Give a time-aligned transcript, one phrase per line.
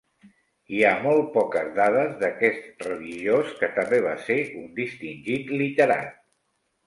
[0.75, 6.19] Hi ha molt poques dades d'aquest religiós que també va ser un distingit literat.